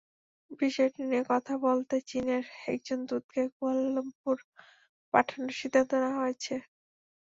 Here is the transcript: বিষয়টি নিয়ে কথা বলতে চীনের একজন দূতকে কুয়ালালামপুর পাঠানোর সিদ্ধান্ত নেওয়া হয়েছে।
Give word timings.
বিষয়টি 0.59 1.01
নিয়ে 1.09 1.23
কথা 1.31 1.53
বলতে 1.65 1.95
চীনের 2.09 2.43
একজন 2.67 2.99
দূতকে 3.09 3.41
কুয়ালালামপুর 3.55 4.35
পাঠানোর 5.13 5.53
সিদ্ধান্ত 5.59 5.91
নেওয়া 5.95 6.19
হয়েছে। 6.21 6.53